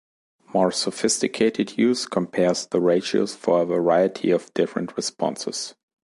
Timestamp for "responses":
4.97-5.75